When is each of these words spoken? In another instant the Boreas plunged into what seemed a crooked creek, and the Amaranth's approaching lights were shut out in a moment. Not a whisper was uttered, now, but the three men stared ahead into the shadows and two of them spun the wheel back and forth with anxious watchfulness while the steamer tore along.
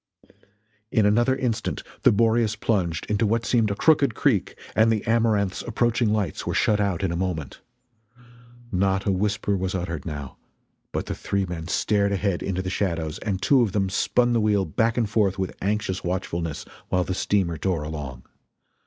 In 0.91 1.05
another 1.05 1.35
instant 1.35 1.83
the 2.01 2.11
Boreas 2.11 2.55
plunged 2.55 3.05
into 3.05 3.27
what 3.27 3.45
seemed 3.45 3.69
a 3.69 3.75
crooked 3.75 4.15
creek, 4.15 4.57
and 4.75 4.91
the 4.91 5.05
Amaranth's 5.05 5.61
approaching 5.61 6.11
lights 6.11 6.43
were 6.47 6.55
shut 6.55 6.79
out 6.79 7.03
in 7.03 7.11
a 7.11 7.15
moment. 7.15 7.61
Not 8.71 9.05
a 9.05 9.11
whisper 9.11 9.55
was 9.55 9.75
uttered, 9.75 10.03
now, 10.07 10.37
but 10.91 11.05
the 11.05 11.13
three 11.13 11.45
men 11.45 11.67
stared 11.67 12.11
ahead 12.11 12.41
into 12.41 12.63
the 12.63 12.69
shadows 12.71 13.19
and 13.19 13.39
two 13.43 13.61
of 13.61 13.73
them 13.73 13.91
spun 13.91 14.33
the 14.33 14.41
wheel 14.41 14.65
back 14.65 14.97
and 14.97 15.07
forth 15.07 15.37
with 15.37 15.55
anxious 15.61 16.03
watchfulness 16.03 16.65
while 16.89 17.03
the 17.03 17.13
steamer 17.13 17.57
tore 17.59 17.83
along. 17.83 18.23